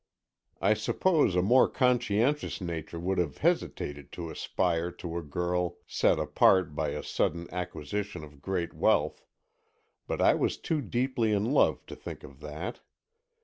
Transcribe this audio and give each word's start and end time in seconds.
I 0.59 0.73
suppose 0.73 1.35
a 1.35 1.43
more 1.43 1.69
conscientious 1.69 2.59
nature 2.59 2.99
would 2.99 3.19
have 3.19 3.37
hesitated 3.37 4.11
to 4.13 4.31
aspire 4.31 4.91
to 4.93 5.17
a 5.17 5.21
girl 5.21 5.77
set 5.85 6.17
apart 6.17 6.73
by 6.73 6.89
a 6.89 7.03
sudden 7.03 7.45
acquisition 7.53 8.23
of 8.23 8.41
great 8.41 8.73
wealth, 8.73 9.23
but 10.07 10.19
I 10.19 10.33
was 10.33 10.57
too 10.57 10.81
deeply 10.81 11.31
in 11.33 11.45
love 11.45 11.85
to 11.85 11.95
think 11.95 12.23
of 12.23 12.39
that. 12.39 12.79